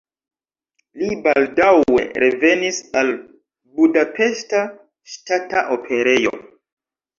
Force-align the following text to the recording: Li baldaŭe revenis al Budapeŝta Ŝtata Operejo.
Li 1.01 1.09
baldaŭe 1.27 2.05
revenis 2.23 2.79
al 3.03 3.13
Budapeŝta 3.77 4.65
Ŝtata 5.15 5.67
Operejo. 5.79 6.37